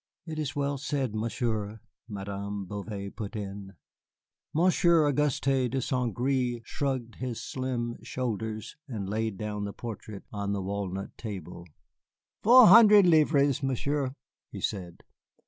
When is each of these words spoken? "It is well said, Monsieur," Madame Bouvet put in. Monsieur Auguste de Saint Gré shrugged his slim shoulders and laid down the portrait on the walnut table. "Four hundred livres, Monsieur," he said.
"It 0.25 0.39
is 0.39 0.55
well 0.55 0.79
said, 0.79 1.13
Monsieur," 1.13 1.79
Madame 2.09 2.65
Bouvet 2.65 3.15
put 3.15 3.35
in. 3.35 3.73
Monsieur 4.51 5.07
Auguste 5.07 5.43
de 5.69 5.79
Saint 5.79 6.11
Gré 6.15 6.59
shrugged 6.65 7.17
his 7.17 7.39
slim 7.39 7.97
shoulders 8.01 8.75
and 8.87 9.07
laid 9.07 9.37
down 9.37 9.63
the 9.63 9.73
portrait 9.73 10.23
on 10.33 10.53
the 10.53 10.61
walnut 10.63 11.15
table. 11.19 11.67
"Four 12.41 12.65
hundred 12.65 13.05
livres, 13.05 13.61
Monsieur," 13.61 14.15
he 14.51 14.59
said. 14.59 15.03